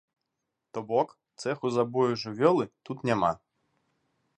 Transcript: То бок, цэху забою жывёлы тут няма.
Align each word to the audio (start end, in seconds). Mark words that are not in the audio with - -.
То 0.77 0.83
бок, 0.89 1.13
цэху 1.43 1.67
забою 1.77 2.09
жывёлы 2.25 2.65
тут 2.91 2.97
няма. 3.11 3.33